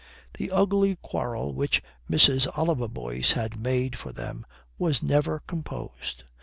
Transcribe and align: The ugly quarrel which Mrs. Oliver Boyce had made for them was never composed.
The 0.33 0.49
ugly 0.49 0.95
quarrel 1.03 1.53
which 1.53 1.83
Mrs. 2.09 2.47
Oliver 2.57 2.87
Boyce 2.87 3.33
had 3.33 3.61
made 3.61 3.95
for 3.95 4.11
them 4.11 4.47
was 4.79 5.03
never 5.03 5.43
composed. 5.45 6.23